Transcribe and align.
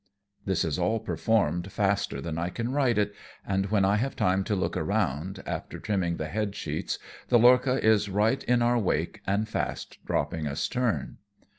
This 0.45 0.65
is 0.65 0.79
all 0.79 0.99
performed 0.99 1.71
faster 1.71 2.21
than 2.21 2.39
I 2.39 2.49
can 2.49 2.71
write 2.71 2.97
it, 2.97 3.13
and 3.45 3.67
when 3.67 3.85
I 3.85 3.97
have 3.97 4.15
time 4.15 4.43
to 4.45 4.55
look 4.55 4.75
around, 4.75 5.43
after 5.45 5.77
trimming 5.79 6.17
the 6.17 6.25
head 6.27 6.55
sheets, 6.55 6.97
the 7.27 7.37
lorcha 7.37 7.77
is 7.83 8.09
right 8.09 8.43
in 8.45 8.63
our 8.63 8.79
wake 8.79 9.21
and 9.27 9.47
fast 9.47 9.99
dropping 10.03 10.47
astern. 10.47 11.19